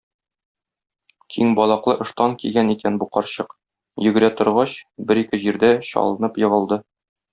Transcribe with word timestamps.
Киң 1.33 1.51
балаклы 1.59 1.95
ыштан 2.05 2.33
кигән 2.43 2.73
икән 2.75 2.97
бу 3.03 3.09
карчык, 3.17 3.53
йөгерә 4.07 4.31
торгач, 4.41 4.75
бер-ике 5.11 5.41
җирдә 5.45 5.71
чалынып 5.91 6.41
егылды. 6.47 6.81